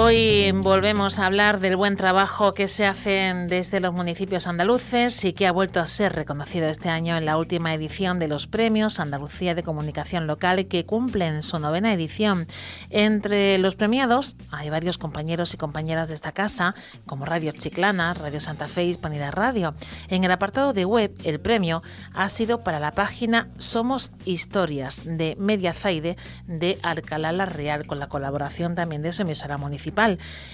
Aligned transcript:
Hoy 0.00 0.52
volvemos 0.52 1.18
a 1.18 1.26
hablar 1.26 1.58
del 1.58 1.74
buen 1.74 1.96
trabajo 1.96 2.52
que 2.52 2.68
se 2.68 2.86
hace 2.86 3.34
desde 3.48 3.80
los 3.80 3.92
municipios 3.92 4.46
andaluces 4.46 5.24
y 5.24 5.32
que 5.32 5.48
ha 5.48 5.50
vuelto 5.50 5.80
a 5.80 5.86
ser 5.86 6.12
reconocido 6.12 6.68
este 6.68 6.88
año 6.88 7.16
en 7.16 7.24
la 7.24 7.36
última 7.36 7.74
edición 7.74 8.20
de 8.20 8.28
los 8.28 8.46
premios 8.46 9.00
Andalucía 9.00 9.56
de 9.56 9.64
Comunicación 9.64 10.28
Local 10.28 10.68
que 10.68 10.86
cumplen 10.86 11.42
su 11.42 11.58
novena 11.58 11.92
edición. 11.92 12.46
Entre 12.90 13.58
los 13.58 13.74
premiados 13.74 14.36
hay 14.52 14.70
varios 14.70 14.98
compañeros 14.98 15.52
y 15.54 15.56
compañeras 15.56 16.08
de 16.08 16.14
esta 16.14 16.30
casa, 16.30 16.76
como 17.04 17.24
Radio 17.24 17.50
Chiclana, 17.50 18.14
Radio 18.14 18.38
Santa 18.38 18.68
Fe 18.68 18.84
y 18.84 18.90
Hispanidad 18.90 19.32
Radio. 19.32 19.74
En 20.06 20.22
el 20.22 20.30
apartado 20.30 20.74
de 20.74 20.84
web, 20.84 21.12
el 21.24 21.40
premio 21.40 21.82
ha 22.14 22.28
sido 22.28 22.62
para 22.62 22.78
la 22.78 22.92
página 22.92 23.48
Somos 23.58 24.12
Historias 24.24 25.02
de 25.04 25.34
Mediazaide 25.40 26.16
de 26.46 26.78
Alcalá 26.84 27.32
la 27.32 27.46
Real, 27.46 27.84
con 27.88 27.98
la 27.98 28.08
colaboración 28.08 28.76
también 28.76 29.02
de 29.02 29.12
su 29.12 29.22
emisora 29.22 29.56
municipal 29.56 29.87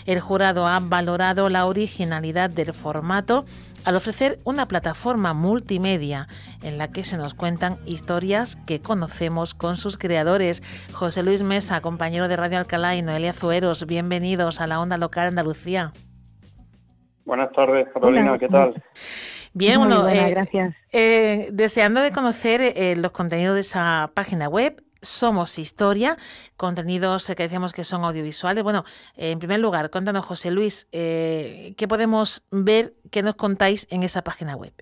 el 0.07 0.21
jurado 0.21 0.67
ha 0.67 0.81
valorado 0.81 1.49
la 1.49 1.67
originalidad 1.67 2.51
del 2.51 2.73
formato 2.73 3.45
al 3.85 3.97
ofrecer 3.97 4.39
una 4.45 4.67
plataforma 4.67 5.35
multimedia 5.35 6.29
en 6.63 6.79
la 6.79 6.89
que 6.89 7.05
se 7.05 7.17
nos 7.17 7.35
cuentan 7.35 7.77
historias 7.85 8.57
que 8.67 8.81
conocemos 8.81 9.55
con 9.55 9.77
sus 9.77 9.99
creadores. 9.99 10.63
José 10.93 11.23
Luis 11.23 11.43
Mesa, 11.43 11.81
compañero 11.81 12.29
de 12.29 12.37
Radio 12.37 12.59
Alcalá 12.59 12.97
y 12.97 13.03
Noelia 13.03 13.33
Zueros, 13.33 13.87
bienvenidos 13.87 14.61
a 14.61 14.67
la 14.67 14.81
Onda 14.81 14.97
Local 14.97 15.29
Andalucía. 15.29 15.93
Buenas 17.25 17.53
tardes, 17.53 17.87
Carolina, 17.93 18.39
¿qué 18.39 18.49
tal? 18.49 18.75
Bien, 19.55 19.79
bueno, 19.79 20.09
eh, 20.09 20.31
gracias. 20.31 20.75
Eh, 20.93 21.49
deseando 21.53 22.01
de 22.01 22.11
conocer 22.11 22.61
eh, 22.61 22.97
los 22.97 23.13
contenidos 23.13 23.55
de 23.55 23.61
esa 23.61 24.11
página 24.13 24.49
web, 24.49 24.83
somos 25.05 25.59
Historia, 25.59 26.17
contenidos 26.57 27.33
que 27.37 27.43
decíamos 27.45 27.73
que 27.73 27.85
son 27.85 28.05
audiovisuales. 28.05 28.65
Bueno, 28.65 28.85
en 29.17 29.39
primer 29.39 29.61
lugar, 29.61 29.91
cuéntanos, 29.91 30.27
José 30.27 30.51
Luis, 30.51 30.89
eh, 30.93 31.75
¿qué 31.77 31.87
podemos 31.87 32.47
ver, 32.51 32.93
qué 33.11 33.23
nos 33.23 33.37
contáis 33.37 33.87
en 33.93 34.03
esa 34.03 34.23
página 34.23 34.57
web? 34.57 34.73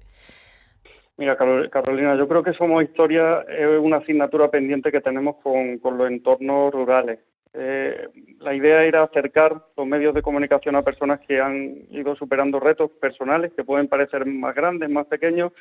Mira, 1.18 1.36
Carolina, 1.36 2.16
yo 2.16 2.26
creo 2.26 2.42
que 2.42 2.54
Somos 2.54 2.82
Historia 2.82 3.44
es 3.48 3.78
una 3.78 3.98
asignatura 3.98 4.50
pendiente 4.50 4.90
que 4.90 5.00
tenemos 5.00 5.36
con, 5.42 5.78
los 5.82 6.10
entornos 6.10 6.72
rurales. 6.72 7.20
Eh, 7.54 8.08
la 8.40 8.54
idea 8.54 8.82
era 8.82 9.02
acercar 9.02 9.62
los 9.76 9.86
medios 9.86 10.14
de 10.14 10.22
comunicación 10.22 10.74
a 10.74 10.82
personas 10.82 11.20
que 11.20 11.38
han 11.38 11.76
ido 11.90 12.16
superando 12.16 12.58
retos 12.60 12.90
personales 12.92 13.52
que 13.54 13.62
pueden 13.62 13.88
parecer 13.88 14.24
más 14.24 14.54
grandes, 14.54 14.88
más 14.88 15.06
pequeños, 15.06 15.52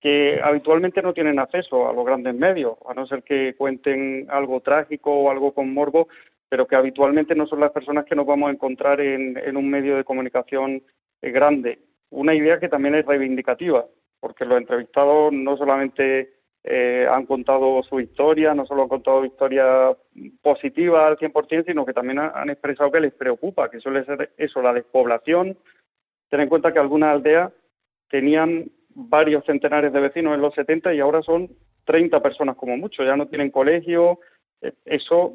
que 0.00 0.40
habitualmente 0.42 1.02
no 1.02 1.12
tienen 1.12 1.38
acceso 1.38 1.88
a 1.88 1.92
los 1.92 2.04
grandes 2.04 2.34
medios, 2.34 2.76
a 2.88 2.94
no 2.94 3.06
ser 3.06 3.22
que 3.22 3.54
cuenten 3.56 4.26
algo 4.30 4.60
trágico 4.60 5.12
o 5.12 5.30
algo 5.30 5.52
con 5.52 5.72
morbo, 5.72 6.08
pero 6.48 6.66
que 6.66 6.76
habitualmente 6.76 7.34
no 7.34 7.46
son 7.46 7.60
las 7.60 7.72
personas 7.72 8.04
que 8.04 8.14
nos 8.14 8.26
vamos 8.26 8.48
a 8.48 8.52
encontrar 8.52 9.00
en, 9.00 9.56
un 9.56 9.68
medio 9.68 9.96
de 9.96 10.04
comunicación 10.04 10.82
eh, 11.20 11.30
grande. 11.30 11.80
Una 12.10 12.34
idea 12.34 12.58
que 12.58 12.68
también 12.68 12.94
es 12.94 13.04
reivindicativa, 13.04 13.86
porque 14.20 14.44
los 14.44 14.58
entrevistados 14.58 15.32
no 15.32 15.56
solamente 15.56 16.32
eh, 16.64 17.06
han 17.10 17.26
contado 17.26 17.82
su 17.82 18.00
historia, 18.00 18.54
no 18.54 18.66
solo 18.66 18.82
han 18.82 18.88
contado 18.88 19.24
historias 19.24 19.96
positivas 20.40 21.04
al 21.04 21.18
100%, 21.18 21.66
sino 21.66 21.84
que 21.84 21.92
también 21.92 22.18
han 22.20 22.50
expresado 22.50 22.90
que 22.90 23.00
les 23.00 23.12
preocupa, 23.12 23.70
que 23.70 23.80
suele 23.80 24.04
ser 24.04 24.32
eso, 24.38 24.62
la 24.62 24.72
despoblación. 24.72 25.58
Ten 26.30 26.40
en 26.40 26.48
cuenta 26.48 26.72
que 26.72 26.78
algunas 26.78 27.14
aldeas 27.14 27.52
tenían 28.08 28.70
varios 28.98 29.44
centenares 29.44 29.92
de 29.92 30.00
vecinos 30.00 30.34
en 30.34 30.40
los 30.40 30.54
70 30.54 30.92
y 30.92 31.00
ahora 31.00 31.22
son 31.22 31.48
30 31.84 32.20
personas 32.20 32.56
como 32.56 32.76
mucho, 32.76 33.04
ya 33.04 33.16
no 33.16 33.28
tienen 33.28 33.50
colegio. 33.50 34.18
Eh, 34.60 34.72
eso, 34.84 35.34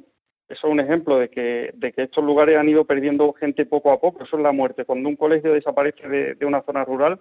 eso 0.49 0.67
es 0.67 0.71
un 0.71 0.81
ejemplo 0.81 1.17
de 1.17 1.29
que, 1.29 1.71
de 1.73 1.93
que 1.93 2.03
estos 2.03 2.23
lugares 2.23 2.57
han 2.57 2.67
ido 2.67 2.85
perdiendo 2.85 3.31
gente 3.33 3.65
poco 3.65 3.91
a 3.91 4.01
poco. 4.01 4.23
Eso 4.23 4.35
es 4.35 4.43
la 4.43 4.51
muerte. 4.51 4.83
Cuando 4.83 5.07
un 5.07 5.15
colegio 5.15 5.53
desaparece 5.53 6.07
de, 6.07 6.45
una 6.45 6.61
zona 6.63 6.83
rural, 6.83 7.19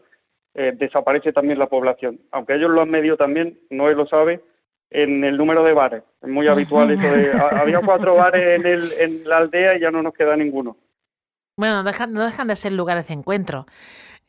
eh, 0.54 0.72
desaparece 0.76 1.32
también 1.32 1.60
la 1.60 1.68
población. 1.68 2.20
Aunque 2.32 2.56
ellos 2.56 2.70
lo 2.70 2.82
han 2.82 2.90
medido 2.90 3.16
también, 3.16 3.60
no 3.70 3.88
él 3.88 3.96
lo 3.96 4.06
sabe, 4.06 4.42
en 4.90 5.22
el 5.22 5.36
número 5.36 5.62
de 5.62 5.72
bares. 5.72 6.02
Es 6.20 6.28
muy 6.28 6.48
habitual 6.48 6.90
eso 6.90 7.02
de, 7.02 7.32
había 7.52 7.80
cuatro 7.80 8.16
bares 8.16 8.60
en, 8.60 8.66
el, 8.66 8.82
en 8.98 9.28
la 9.28 9.38
aldea 9.38 9.76
y 9.76 9.80
ya 9.80 9.92
no 9.92 10.02
nos 10.02 10.12
queda 10.12 10.36
ninguno. 10.36 10.76
Bueno, 11.56 11.76
no 11.76 11.84
dejan, 11.84 12.12
no 12.12 12.24
dejan 12.24 12.48
de 12.48 12.56
ser 12.56 12.72
lugares 12.72 13.06
de 13.06 13.14
encuentro. 13.14 13.66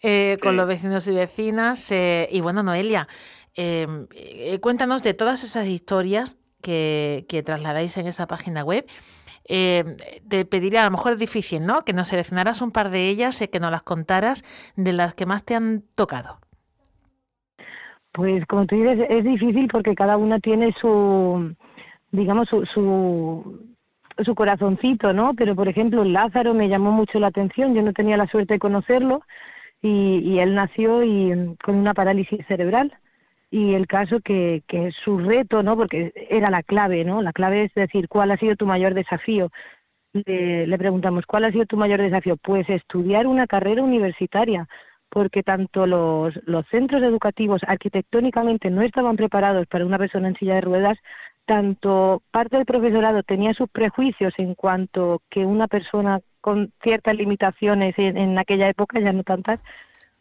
Eh, 0.06 0.38
con 0.42 0.58
los 0.58 0.68
vecinos 0.68 1.08
y 1.08 1.14
vecinas. 1.14 1.90
Eh, 1.92 2.28
y 2.30 2.42
bueno, 2.42 2.62
Noelia, 2.62 3.08
em, 3.56 4.08
eh, 4.14 4.60
cuéntanos 4.60 5.02
de 5.02 5.14
todas 5.14 5.46
esas 5.46 5.66
historias 5.68 6.38
que, 6.62 7.26
que, 7.30 7.42
trasladáis 7.42 7.98
en 7.98 8.08
esa 8.08 8.28
página 8.28 8.66
web. 8.66 8.86
Em, 9.46 9.96
te 10.28 10.44
pediría, 10.44 10.82
a 10.82 10.86
lo 10.86 10.92
mejor 10.92 11.14
es 11.14 11.20
difícil, 11.20 11.66
¿no? 11.66 11.84
Que 11.86 11.94
nos 11.94 12.10
seleccionaras 12.10 12.62
un 12.62 12.72
par 12.72 12.90
de 12.90 13.08
ellas 13.08 13.42
y 13.42 13.48
que 13.48 13.62
nos 13.62 13.72
las 13.72 13.84
contaras 13.84 14.44
de 14.76 14.92
las 14.92 15.16
que 15.16 15.26
más 15.26 15.46
te 15.46 15.56
han 15.56 15.84
tocado. 15.96 16.40
Pues 18.12 18.46
como 18.46 18.66
tú 18.66 18.76
dices, 18.76 19.08
es 19.10 19.24
difícil 19.24 19.70
porque 19.70 19.96
cada 19.96 20.18
una 20.18 20.40
tiene 20.40 20.74
su, 20.80 21.56
digamos, 22.12 22.50
su, 22.50 22.66
su, 22.66 23.76
su 24.24 24.36
corazoncito, 24.36 25.14
¿no? 25.14 25.34
Pero 25.34 25.56
por 25.56 25.70
ejemplo, 25.70 26.04
Lázaro 26.04 26.54
me 26.54 26.68
llamó 26.68 26.92
mucho 26.92 27.20
la 27.20 27.28
atención, 27.28 27.74
yo 27.74 27.82
no 27.82 27.94
tenía 27.94 28.18
la 28.18 28.28
suerte 28.28 28.56
de 28.56 28.60
conocerlo, 28.60 29.24
y, 29.84 30.40
él 30.40 30.56
nació 30.56 31.04
y, 31.04 31.36
mm, 31.36 31.56
con 31.64 31.76
una 31.76 31.94
parálisis 31.94 32.46
cerebral 32.48 32.94
y 33.52 33.76
el 33.76 33.86
caso 33.88 34.20
que, 34.22 34.64
que 34.68 34.92
su 34.92 35.20
reto, 35.20 35.62
¿no? 35.62 35.78
Porque 35.78 36.12
era 36.30 36.50
la 36.50 36.64
clave, 36.64 37.04
¿no? 37.06 37.22
La 37.22 37.34
clave 37.34 37.66
es 37.66 37.74
decir, 37.76 38.08
¿cuál 38.08 38.32
ha 38.32 38.38
sido 38.38 38.56
tu 38.56 38.66
mayor 38.66 38.94
desafío? 38.96 39.52
Le, 40.14 40.68
le 40.68 40.78
preguntamos, 40.78 41.26
¿cuál 41.26 41.46
ha 41.46 41.52
sido 41.52 41.66
tu 41.66 41.78
mayor 41.78 42.02
desafío? 42.02 42.38
Pues 42.38 42.70
estudiar 42.70 43.28
una 43.28 43.48
carrera 43.48 43.84
universitaria, 43.84 44.68
porque 45.10 45.44
tanto 45.44 45.86
los 45.86 46.66
centros 46.72 47.04
educativos 47.04 47.62
arquitectónicamente 47.68 48.72
no 48.72 48.82
estaban 48.82 49.16
preparados 49.16 49.68
para 49.68 49.86
una 49.86 50.00
persona 50.00 50.30
en 50.30 50.36
silla 50.36 50.56
de 50.56 50.62
ruedas, 50.62 50.98
tanto 51.46 52.22
parte 52.32 52.58
del 52.58 52.66
profesorado 52.66 53.24
tenía 53.24 53.54
sus 53.54 53.70
prejuicios 53.70 54.34
en 54.38 54.56
cuanto 54.56 55.22
que 55.30 55.46
una 55.46 55.68
persona 55.68 56.22
con 56.42 56.72
ciertas 56.82 57.16
limitaciones 57.16 57.96
en, 57.98 58.38
aquella 58.38 58.68
época, 58.68 59.00
ya 59.00 59.14
no 59.14 59.24
tantas, 59.24 59.60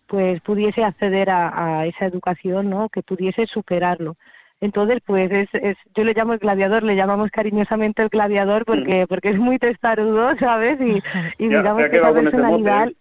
pues 0.06 0.40
pudiese 0.42 0.84
acceder 0.84 1.30
a, 1.30 1.84
esa 1.86 2.06
educación, 2.06 2.70
¿no? 2.70 2.88
Que 2.88 3.02
pudiese 3.02 3.46
superarlo. 3.46 4.16
Entonces, 4.60 5.00
pues 5.04 5.32
es, 5.32 5.48
es, 5.54 5.76
yo 5.96 6.04
le 6.04 6.14
llamo 6.14 6.34
el 6.34 6.38
gladiador, 6.38 6.84
le 6.84 6.94
llamamos 6.94 7.32
cariñosamente 7.32 8.02
el 8.02 8.08
gladiador 8.08 8.64
porque 8.64 9.02
mm. 9.02 9.06
porque 9.08 9.30
es 9.30 9.38
muy 9.38 9.58
testarudo, 9.58 10.36
¿sabes? 10.38 10.80
Y, 10.80 11.02
y 11.44 11.48
digamos 11.48 11.88
que 11.88 11.96
esa 11.96 12.12
personalidad... 12.12 12.88
¿eh? 12.88 12.96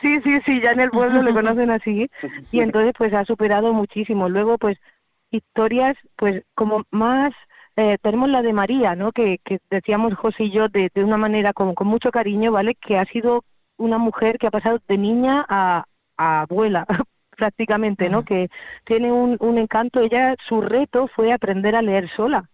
Sí, 0.00 0.20
sí, 0.22 0.40
sí, 0.46 0.60
ya 0.60 0.70
en 0.70 0.80
el 0.80 0.90
pueblo 0.90 1.22
le 1.22 1.32
conocen 1.32 1.70
así. 1.70 2.08
Y 2.52 2.60
entonces, 2.60 2.94
pues 2.96 3.12
ha 3.12 3.24
superado 3.24 3.72
muchísimo. 3.72 4.28
Luego, 4.28 4.58
pues, 4.58 4.78
historias, 5.30 5.96
pues, 6.16 6.44
como 6.54 6.84
más 6.90 7.32
eh, 7.76 7.98
tenemos 8.02 8.28
la 8.28 8.42
de 8.42 8.52
María, 8.52 8.94
¿no? 8.94 9.12
Que, 9.12 9.38
que 9.44 9.58
decíamos 9.70 10.14
José 10.14 10.44
y 10.44 10.50
yo 10.50 10.68
de, 10.68 10.90
de 10.94 11.04
una 11.04 11.16
manera 11.16 11.52
como 11.52 11.74
con 11.74 11.86
mucho 11.86 12.10
cariño, 12.10 12.52
¿vale? 12.52 12.74
Que 12.74 12.98
ha 12.98 13.04
sido 13.06 13.44
una 13.78 13.98
mujer 13.98 14.38
que 14.38 14.46
ha 14.46 14.50
pasado 14.50 14.78
de 14.86 14.98
niña 14.98 15.44
a, 15.48 15.84
a 16.16 16.42
abuela 16.42 16.86
prácticamente, 17.36 18.08
¿no? 18.08 18.24
Que 18.24 18.48
tiene 18.84 19.10
un, 19.10 19.36
un 19.40 19.58
encanto. 19.58 20.00
Ella, 20.00 20.36
su 20.48 20.60
reto 20.60 21.08
fue 21.08 21.32
aprender 21.32 21.74
a 21.74 21.82
leer 21.82 22.10
sola. 22.10 22.48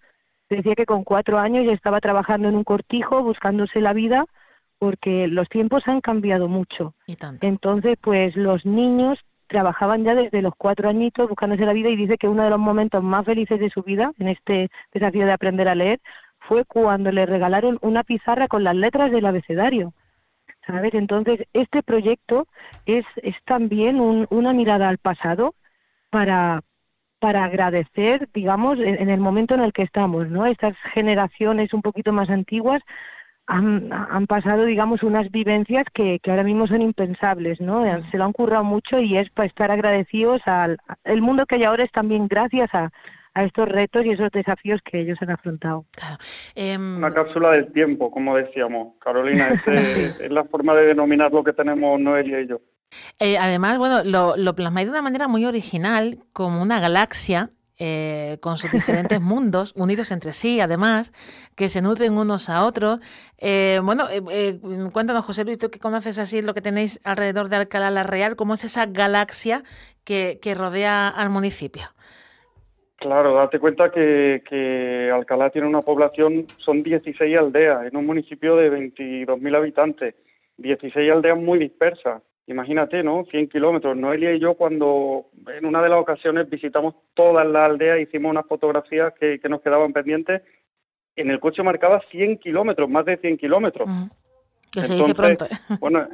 Decía 0.48 0.74
que 0.74 0.86
con 0.86 1.04
cuatro 1.04 1.38
años 1.38 1.66
ya 1.66 1.72
estaba 1.72 2.00
trabajando 2.00 2.48
en 2.48 2.56
un 2.56 2.64
cortijo, 2.64 3.22
buscándose 3.22 3.80
la 3.80 3.92
vida, 3.92 4.24
porque 4.78 5.26
los 5.26 5.48
tiempos 5.48 5.86
han 5.86 6.00
cambiado 6.00 6.48
mucho. 6.48 6.94
Entonces, 7.42 7.98
pues 8.00 8.34
los 8.36 8.64
niños 8.64 9.18
trabajaban 9.48 10.04
ya 10.04 10.14
desde 10.14 10.42
los 10.42 10.54
cuatro 10.56 10.88
añitos 10.88 11.28
buscándose 11.28 11.66
la 11.66 11.72
vida 11.72 11.88
y 11.88 11.96
dice 11.96 12.18
que 12.18 12.28
uno 12.28 12.44
de 12.44 12.50
los 12.50 12.58
momentos 12.58 13.02
más 13.02 13.24
felices 13.24 13.58
de 13.58 13.70
su 13.70 13.82
vida 13.82 14.12
en 14.18 14.28
este 14.28 14.70
desafío 14.92 15.26
de 15.26 15.32
aprender 15.32 15.68
a 15.68 15.74
leer 15.74 16.00
fue 16.40 16.64
cuando 16.64 17.10
le 17.10 17.26
regalaron 17.26 17.78
una 17.82 18.04
pizarra 18.04 18.48
con 18.48 18.64
las 18.64 18.76
letras 18.76 19.10
del 19.10 19.26
abecedario. 19.26 19.92
¿Sabes? 20.66 20.92
Entonces, 20.94 21.40
este 21.54 21.82
proyecto 21.82 22.46
es, 22.84 23.04
es 23.22 23.34
también 23.46 23.98
una 24.00 24.52
mirada 24.52 24.90
al 24.90 24.98
pasado 24.98 25.54
para, 26.10 26.60
para 27.18 27.44
agradecer, 27.44 28.28
digamos, 28.34 28.78
en, 28.78 29.08
el 29.08 29.18
momento 29.18 29.54
en 29.54 29.60
el 29.60 29.72
que 29.72 29.82
estamos, 29.82 30.28
¿no? 30.28 30.44
Estas 30.46 30.76
generaciones 30.92 31.72
un 31.72 31.80
poquito 31.80 32.12
más 32.12 32.28
antiguas 32.28 32.82
han, 33.48 33.90
han 33.92 34.26
pasado, 34.26 34.66
digamos, 34.66 35.02
unas 35.02 35.30
vivencias 35.30 35.86
que, 35.94 36.20
que 36.22 36.30
ahora 36.30 36.44
mismo 36.44 36.66
son 36.66 36.82
impensables, 36.82 37.60
¿no? 37.60 37.82
Se 38.10 38.18
lo 38.18 38.24
han 38.24 38.32
currado 38.32 38.62
mucho 38.62 39.00
y 39.00 39.16
es 39.16 39.30
para 39.30 39.48
estar 39.48 39.70
agradecidos 39.70 40.42
al 40.44 40.76
el 41.04 41.22
mundo 41.22 41.46
que 41.46 41.54
hay 41.54 41.64
ahora 41.64 41.84
es 41.84 41.90
también 41.90 42.28
gracias 42.28 42.68
a, 42.74 42.92
a 43.32 43.44
estos 43.44 43.66
retos 43.66 44.04
y 44.04 44.10
esos 44.10 44.30
desafíos 44.32 44.80
que 44.84 45.00
ellos 45.00 45.16
han 45.22 45.30
afrontado. 45.30 45.86
Em, 46.54 46.98
Una 46.98 47.10
cápsula 47.10 47.52
del 47.52 47.72
tiempo, 47.72 48.10
como 48.10 48.36
decíamos, 48.36 48.96
Carolina, 49.00 49.48
es 49.66 50.30
la 50.30 50.44
forma 50.44 50.74
de 50.74 50.84
denominar 50.84 51.32
lo 51.32 51.42
que 51.42 51.54
tenemos 51.54 51.98
Noelia 51.98 52.42
y 52.42 52.48
yo. 52.48 52.60
Eh, 53.18 53.38
además, 53.38 53.78
bueno, 53.78 54.04
lo, 54.04 54.36
lo 54.36 54.54
plasmáis 54.54 54.88
de 54.88 54.90
una 54.90 55.02
manera 55.02 55.26
muy 55.26 55.46
original, 55.46 56.18
como 56.34 56.60
una 56.60 56.80
galaxia 56.80 57.50
eh, 57.80 58.38
con 58.40 58.56
sus 58.56 58.72
diferentes 58.72 59.20
mundos, 59.20 59.72
unidos 59.76 60.10
entre 60.10 60.32
sí, 60.32 60.60
además, 60.60 61.12
que 61.56 61.68
se 61.68 61.80
nutren 61.80 62.18
unos 62.18 62.50
a 62.50 62.64
otros. 62.64 62.98
Eh, 63.38 63.78
bueno, 63.84 64.06
eh, 64.10 64.58
cuéntanos, 64.92 65.24
José 65.24 65.44
Luis, 65.44 65.58
tú 65.58 65.70
que 65.70 65.78
conoces 65.78 66.18
así 66.18 66.42
lo 66.42 66.54
que 66.54 66.60
tenéis 66.60 67.00
alrededor 67.04 67.48
de 67.48 67.54
Alcalá 67.54 67.92
la 67.92 68.02
Real, 68.02 68.34
¿cómo 68.34 68.54
es 68.54 68.64
esa 68.64 68.86
galaxia 68.86 69.62
que, 70.04 70.38
rodea 70.56 71.08
al 71.08 71.30
municipio? 71.30 71.82
Claro, 72.96 73.34
date 73.34 73.60
cuenta 73.60 73.92
que, 73.92 74.42
que, 74.48 75.12
Alcalá 75.14 75.50
tiene 75.50 75.68
una 75.68 75.82
población, 75.82 76.46
son 76.56 76.82
16 76.82 77.38
aldeas, 77.38 77.86
en 77.86 77.96
un 77.96 78.06
municipio 78.06 78.56
de 78.56 78.72
22.000 78.72 79.56
habitantes, 79.56 80.16
16 80.56 81.12
aldeas 81.12 81.38
muy 81.38 81.60
dispersas. 81.60 82.22
Imagínate, 82.48 83.02
¿no? 83.02 83.26
100 83.30 83.50
kilómetros. 83.50 83.94
Noelia 83.94 84.32
y 84.32 84.40
yo 84.40 84.54
cuando 84.54 85.26
en 85.56 85.66
una 85.66 85.82
de 85.82 85.88
las 85.88 86.00
ocasiones 86.00 86.48
visitamos 86.48 86.94
todas 87.14 87.46
las 87.46 87.70
aldeas, 87.70 88.00
hicimos 88.00 88.30
unas 88.30 88.46
fotografías 88.46 89.12
que, 89.18 89.40
nos 89.48 89.60
quedaban 89.60 89.92
pendientes, 89.92 90.42
en 91.16 91.30
el 91.30 91.40
coche 91.40 91.62
marcaba 91.62 92.00
100 92.10 92.38
kilómetros, 92.38 92.88
más 92.88 93.04
de 93.04 93.16
100 93.16 93.38
kilómetros. 93.38 93.88
Que 94.70 94.82
se 94.82 94.94
dice 94.94 95.14
pronto. 95.14 95.46
bueno, 95.80 96.08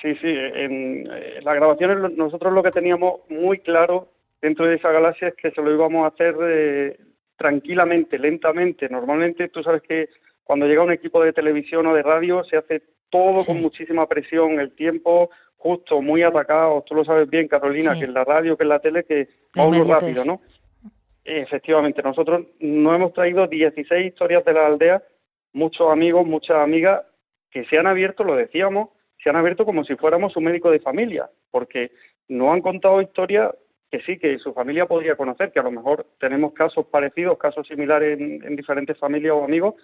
sí, 0.00 0.14
sí, 0.16 0.28
en, 0.28 1.08
las 1.42 1.54
grabaciones 1.54 2.16
nosotros 2.16 2.52
lo 2.52 2.62
que 2.62 2.70
teníamos 2.70 3.20
muy 3.28 3.60
claro 3.60 4.08
dentro 4.40 4.66
de 4.66 4.76
esa 4.76 4.90
galaxia 4.90 5.28
es 5.28 5.34
que 5.34 5.50
se 5.52 5.62
lo 5.62 5.72
íbamos 5.72 6.04
a 6.04 6.08
hacer 6.08 6.34
eh, 6.42 6.98
tranquilamente, 7.36 8.18
lentamente. 8.18 8.88
Normalmente 8.88 9.48
tú 9.48 9.62
sabes 9.62 9.82
que 9.82 10.08
cuando 10.44 10.66
llega 10.66 10.82
un 10.82 10.92
equipo 10.92 11.22
de 11.22 11.32
televisión 11.32 11.86
o 11.86 11.94
de 11.94 12.02
radio 12.02 12.44
se 12.44 12.56
hace 12.56 12.82
todo 13.08 13.44
con 13.44 13.60
muchísima 13.60 14.06
presión, 14.06 14.58
el 14.58 14.72
tiempo 14.72 15.30
justo, 15.62 16.02
muy 16.02 16.22
atacados. 16.22 16.84
Tú 16.84 16.94
lo 16.96 17.04
sabes 17.04 17.30
bien, 17.30 17.46
Carolina, 17.46 17.94
que 17.96 18.04
en 18.04 18.14
la 18.14 18.24
radio, 18.24 18.56
que 18.56 18.64
en 18.64 18.68
la 18.68 18.80
tele, 18.80 19.04
que 19.04 19.28
va 19.56 19.64
uno 19.64 19.84
rápido, 19.84 20.24
¿no? 20.24 20.40
Efectivamente, 21.24 22.02
nosotros 22.02 22.46
nos 22.58 22.94
hemos 22.96 23.12
traído 23.12 23.46
16 23.46 24.06
historias 24.06 24.44
de 24.44 24.54
la 24.54 24.66
aldea, 24.66 25.02
muchos 25.52 25.90
amigos, 25.92 26.26
muchas 26.26 26.56
amigas 26.56 27.02
que 27.48 27.64
se 27.66 27.78
han 27.78 27.86
abierto, 27.86 28.24
lo 28.24 28.34
decíamos, 28.34 28.88
se 29.22 29.30
han 29.30 29.36
abierto 29.36 29.64
como 29.64 29.84
si 29.84 29.94
fuéramos 29.94 30.36
un 30.36 30.44
médico 30.44 30.68
de 30.68 30.80
familia, 30.80 31.30
porque 31.52 31.92
nos 32.26 32.50
han 32.50 32.60
contado 32.60 33.00
historias 33.00 33.54
que 33.88 34.00
sí, 34.00 34.18
que 34.18 34.38
su 34.38 34.52
familia 34.52 34.86
podría 34.86 35.14
conocer, 35.14 35.52
que 35.52 35.60
a 35.60 35.64
lo 35.64 35.70
mejor 35.70 36.06
tenemos 36.18 36.54
casos 36.54 36.86
parecidos, 36.86 37.38
casos 37.38 37.68
similares 37.68 38.18
en, 38.18 38.56
diferentes 38.56 38.98
familias 38.98 39.34
o 39.34 39.44
amigos, 39.44 39.74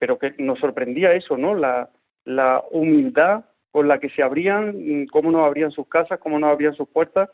pero 0.00 0.18
que 0.18 0.34
nos 0.38 0.58
sorprendía 0.58 1.12
eso, 1.12 1.36
¿no? 1.36 1.54
La, 1.54 1.90
la 2.24 2.64
humildad 2.72 3.44
con 3.72 3.88
la 3.88 3.98
que 3.98 4.10
se 4.10 4.22
abrían, 4.22 4.76
mm, 4.76 5.06
cómo 5.06 5.32
no 5.32 5.44
abrían 5.44 5.72
sus 5.72 5.88
casas, 5.88 6.20
cómo 6.20 6.38
no 6.38 6.46
abrían 6.46 6.74
sus 6.74 6.88
puertas. 6.88 7.30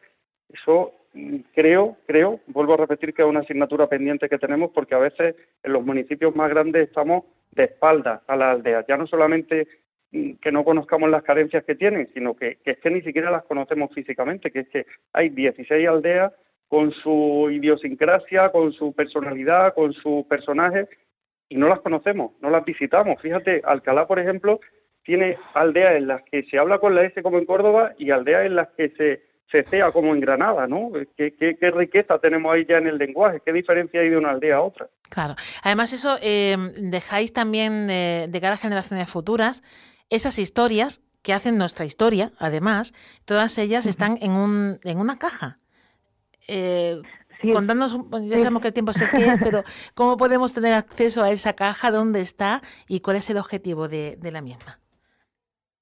Eso 0.49 0.94
mm, 1.12 1.37
creo, 1.55 1.96
creo, 2.06 2.40
vuelvo 2.46 2.75
a 2.75 2.79
repetir 2.79 3.12
que 3.12 3.23
es 3.23 3.29
una 3.29 3.40
asignatura 3.40 3.88
pendiente 3.88 4.29
que 4.29 4.38
tenemos 4.38 4.70
porque 4.70 4.94
a 4.94 4.99
veces 4.99 5.35
en 5.62 5.73
los 5.73 5.85
municipios 5.85 6.35
más 6.35 6.49
grandes 6.49 6.88
estamos 6.88 7.25
de 7.50 7.64
espaldas 7.64 8.23
a 8.29 8.37
las 8.37 8.55
aldeas. 8.55 8.87
Ya 8.88 8.96
no 8.96 9.06
solamente 9.08 9.67
mm, 10.12 10.35
que 10.35 10.52
no 10.52 10.64
conozcamos 10.64 11.11
las 11.11 11.25
carencias 11.25 11.64
que 11.64 11.75
tienen, 11.75 12.08
sino 12.14 12.37
que, 12.37 12.58
que 12.64 12.70
es 12.73 12.79
que 12.79 12.91
ni 12.91 13.02
siquiera 13.02 13.31
las 13.31 13.44
conocemos 13.44 13.91
físicamente, 13.93 14.52
que 14.52 14.61
es 14.61 14.69
que 14.69 14.87
hay 15.12 15.31
16 15.31 15.88
aldeas 15.88 16.32
con 16.69 16.93
su 16.93 17.49
idiosincrasia, 17.50 18.50
con 18.50 18.73
su 18.73 18.93
personalidad, 18.93 19.75
con 19.75 19.93
su 19.93 20.25
personaje, 20.29 20.87
y 21.49 21.56
no 21.56 21.67
las 21.67 21.81
conocemos, 21.81 22.32
no 22.41 22.50
las 22.50 22.64
visitamos. 22.64 23.20
Fíjate, 23.23 23.62
Alcalá, 23.64 24.06
por 24.06 24.19
ejemplo, 24.19 24.61
tiene 25.08 25.38
aldeas 25.55 25.96
en 25.96 26.06
las 26.06 26.22
que 26.31 26.43
se 26.43 26.58
habla 26.58 26.78
con 26.81 26.94
la 26.94 27.02
S 27.02 27.22
como 27.22 27.38
en 27.38 27.46
Córdoba 27.46 27.94
y 27.96 28.10
aldeas 28.10 28.44
en 28.44 28.56
las 28.56 28.69
que 28.76 28.90
se, 28.90 29.22
se 29.50 29.64
sea 29.64 29.90
como 29.90 30.14
en 30.14 30.20
Granada, 30.20 30.66
¿no? 30.66 30.93
¿Qué, 31.16 31.34
qué, 31.34 31.70
riqueza 31.70 32.19
tenemos 32.19 32.55
ahí 32.55 32.66
ya 32.69 32.76
en 32.76 32.88
el 32.88 32.99
lenguaje, 32.99 33.40
qué 33.43 33.55
diferencia 33.55 34.02
hay 34.02 34.10
de 34.10 34.19
una 34.19 34.32
aldea 34.32 34.56
a 34.56 34.60
otra. 34.60 34.90
Claro. 35.08 35.34
Además, 35.62 35.94
eso 35.94 36.19
eh, 36.20 36.58
dejáis 36.76 37.32
también 37.32 37.87
de 37.87 38.38
cara 38.38 38.56
a 38.56 38.58
generaciones 38.58 39.10
futuras 39.10 39.62
esas 40.10 40.38
historias 40.38 41.00
que 41.22 41.32
hacen 41.32 41.56
nuestra 41.56 41.87
historia, 41.87 42.32
además, 42.38 42.93
todas 43.25 43.56
ellas 43.56 43.87
están 43.87 44.19
en, 44.20 44.32
un, 44.32 44.78
en 44.84 44.99
una 44.99 45.19
caja. 45.19 45.58
Eh, 46.49 47.00
Contándonos, 47.40 47.99
ya 48.28 48.37
sabemos 48.37 48.60
que 48.60 48.69
el 48.69 48.75
tiempo 48.75 48.93
se 48.93 49.08
queda, 49.08 49.38
pero 49.43 49.64
¿cómo 49.94 50.19
podemos 50.19 50.52
tener 50.52 50.75
acceso 50.75 51.22
a 51.22 51.31
esa 51.31 51.55
caja? 51.55 51.90
¿Dónde 51.90 52.20
está? 52.20 52.62
¿Y 52.88 53.00
cuál 53.00 53.16
es 53.16 53.31
el 53.31 53.38
objetivo 53.38 53.88
de 53.88 54.19
la 54.31 54.43
misma? 54.43 54.81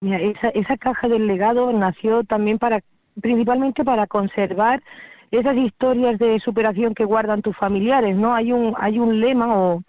Mira, 0.01 0.19
esa, 0.19 0.49
esa 0.51 0.77
caja 0.77 1.09
del 1.09 1.27
legado 1.27 1.73
nació 1.73 2.23
también 2.25 2.59
para, 2.59 2.81
principalmente 3.21 3.85
para 3.85 4.07
conservar 4.07 4.83
esas 5.31 5.57
historias 5.57 6.19
de 6.19 6.39
superación 6.41 6.95
que 6.95 7.05
guardan 7.05 7.43
tus 7.43 7.57
familiares, 7.57 8.17
¿no? 8.17 8.35
Hay 8.35 8.53
un, 8.53 8.75
hay 8.79 8.99
un 8.99 9.21
lema 9.21 9.57
o 9.57 9.83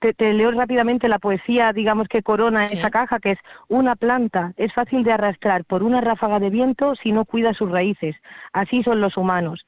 te, 0.00 0.12
te 0.12 0.32
leo 0.32 0.50
rápidamente 0.50 1.08
la 1.08 1.18
poesía, 1.18 1.72
digamos 1.72 2.08
que 2.08 2.22
corona 2.22 2.66
esa 2.66 2.90
caja, 2.90 3.20
que 3.20 3.32
es 3.32 3.38
una 3.68 3.94
planta 3.94 4.52
es 4.56 4.72
fácil 4.74 5.04
de 5.04 5.12
arrastrar 5.12 5.64
por 5.64 5.82
una 5.82 6.00
ráfaga 6.00 6.40
de 6.40 6.50
viento 6.50 6.94
si 6.96 7.12
no 7.12 7.24
cuida 7.24 7.54
sus 7.54 7.70
raíces. 7.70 8.16
Así 8.52 8.82
son 8.82 9.00
los 9.00 9.16
humanos. 9.16 9.64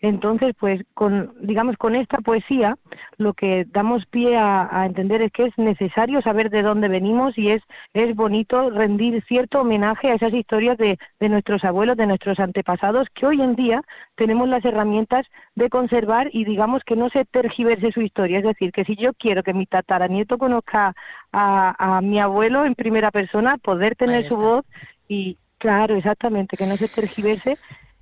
Entonces, 0.00 0.54
pues, 0.58 0.82
con, 0.94 1.34
digamos, 1.40 1.76
con 1.76 1.96
esta 1.96 2.18
poesía, 2.18 2.76
lo 3.16 3.34
que 3.34 3.66
damos 3.68 4.06
pie 4.06 4.36
a, 4.36 4.84
entender 4.86 5.22
es 5.22 5.32
que 5.32 5.46
es 5.46 5.58
necesario 5.58 6.22
saber 6.22 6.50
de 6.50 6.62
dónde 6.62 6.88
venimos 6.88 7.36
y 7.36 7.50
es, 7.50 7.62
es 7.94 8.14
bonito 8.14 8.70
rendir 8.70 9.24
cierto 9.24 9.62
homenaje 9.62 10.10
a 10.10 10.14
esas 10.14 10.32
historias 10.32 10.78
de, 10.78 10.98
de 11.18 11.28
nuestros 11.28 11.64
abuelos, 11.64 11.96
de 11.96 12.06
nuestros 12.06 12.38
antepasados, 12.38 13.08
que 13.12 13.26
hoy 13.26 13.42
en 13.42 13.56
día 13.56 13.82
tenemos 14.14 14.48
las 14.48 14.64
herramientas 14.64 15.26
de 15.56 15.68
conservar 15.68 16.30
y 16.32 16.44
digamos 16.44 16.84
que 16.84 16.94
no 16.94 17.08
se 17.10 17.24
tergiverse 17.24 17.90
su 17.90 18.00
historia. 18.00 18.38
Es 18.38 18.44
decir, 18.44 18.70
que 18.70 18.84
si 18.84 18.94
yo 18.94 19.12
quiero 19.14 19.42
que 19.42 19.54
mi 19.54 19.66
tataranieto 19.66 20.38
conozca 20.38 20.94
a, 21.32 21.96
a 21.96 22.00
mi 22.00 22.20
abuelo 22.20 22.64
en 22.64 22.76
primera 22.76 23.10
persona, 23.10 23.58
poder 23.58 23.96
tener 23.96 24.28
su 24.28 24.36
voz 24.36 24.64
y, 25.08 25.38
claro, 25.58 25.96
exactamente, 25.96 26.56
que 26.56 26.66
no 26.66 26.76
se 26.76 26.88
tergiverse 26.88 27.56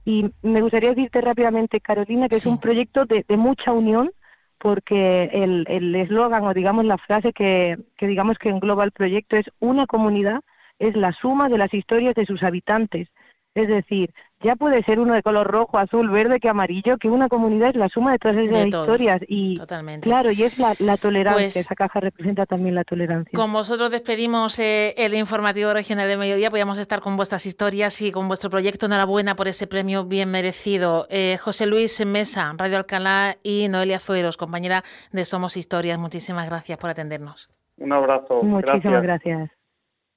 y 0.06 0.30
me 0.40 0.62
gustaría 0.62 0.90
decirte 0.90 1.20
rápidamente, 1.20 1.82
Carolina, 1.82 2.28
que 2.28 2.36
es 2.36 2.46
un 2.46 2.58
proyecto 2.58 3.04
de, 3.04 3.24
mucha 3.36 3.72
unión, 3.72 4.10
porque 4.56 5.24
el 5.34 5.94
eslogan 5.94 6.44
o 6.44 6.54
digamos 6.54 6.86
la 6.86 6.96
frase 6.96 7.34
que, 7.34 7.76
que 7.98 8.06
digamos 8.06 8.38
que 8.38 8.48
engloba 8.48 8.84
el 8.84 8.92
proyecto 8.92 9.36
es 9.36 9.44
una 9.60 9.86
comunidad 9.86 10.40
es 10.78 10.96
la 10.96 11.12
suma 11.12 11.48
de 11.48 11.58
las 11.58 11.72
historias 11.72 12.14
de 12.14 12.26
sus 12.26 12.42
habitantes. 12.42 13.08
Es 13.56 13.68
decir, 13.68 14.12
ya 14.42 14.54
puede 14.54 14.82
ser 14.82 15.00
uno 15.00 15.14
de 15.14 15.22
color 15.22 15.46
rojo, 15.46 15.78
azul, 15.78 16.10
verde 16.10 16.40
que 16.40 16.48
amarillo, 16.50 16.98
que 16.98 17.08
una 17.08 17.26
comunidad 17.26 17.70
es 17.70 17.76
la 17.76 17.88
suma 17.88 18.12
de 18.12 18.18
todas 18.18 18.36
esas 18.36 18.66
historias. 18.66 19.22
Y 19.28 19.58
claro, 20.02 20.30
y 20.30 20.42
es 20.42 20.58
la, 20.58 20.96
tolerancia, 20.98 21.46
pues 21.46 21.56
esa 21.56 21.74
caja 21.74 22.00
representa 22.00 22.44
también 22.44 22.74
la 22.74 22.84
tolerancia. 22.84 23.32
Con 23.34 23.50
vosotros 23.54 23.90
despedimos 23.90 24.58
eh, 24.58 24.92
el 24.98 25.14
informativo 25.14 25.72
regional 25.72 26.06
de 26.06 26.18
mediodía, 26.18 26.50
podíamos 26.50 26.76
estar 26.76 27.00
con 27.00 27.16
vuestras 27.16 27.46
historias 27.46 28.02
y 28.02 28.12
con 28.12 28.28
vuestro 28.28 28.50
proyecto. 28.50 28.84
Enhorabuena 28.84 29.36
por 29.36 29.48
ese 29.48 29.66
premio 29.66 30.04
bien 30.04 30.30
merecido. 30.30 31.06
Eh, 31.08 31.38
José 31.38 31.66
Luis 31.66 32.04
Mesa, 32.04 32.52
Radio 32.58 32.76
Alcalá 32.76 33.36
y 33.42 33.68
Noelia 33.70 34.00
Zueros, 34.00 34.36
compañera 34.36 34.84
de 35.12 35.24
Somos 35.24 35.56
Historias, 35.56 35.98
muchísimas 35.98 36.46
gracias 36.46 36.76
por 36.76 36.90
atendernos. 36.90 37.48
Un 37.78 37.90
abrazo. 37.90 38.42
Muchísimas 38.42 39.02
gracias. 39.02 39.50